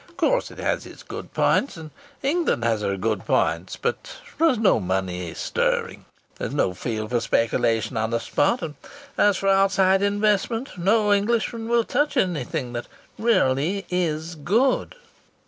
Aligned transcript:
Of 0.09 0.17
course 0.17 0.49
it 0.49 0.57
has 0.57 0.87
its 0.87 1.03
good 1.03 1.31
points, 1.31 1.77
and 1.77 1.91
England 2.23 2.63
has 2.63 2.81
her 2.81 2.97
good 2.97 3.23
points; 3.23 3.75
but 3.77 4.17
there's 4.39 4.57
no 4.57 4.79
money 4.79 5.31
stirring. 5.35 6.05
There's 6.39 6.55
no 6.55 6.73
field 6.73 7.11
for 7.11 7.19
speculation 7.19 7.95
on 7.97 8.09
the 8.09 8.19
spot, 8.19 8.63
and 8.63 8.73
as 9.15 9.37
for 9.37 9.49
outside 9.49 10.01
investment, 10.01 10.71
no 10.75 11.13
Englishman 11.13 11.69
will 11.69 11.83
touch 11.83 12.17
anything 12.17 12.73
that 12.73 12.87
really 13.19 13.85
is 13.91 14.33
good." 14.33 14.95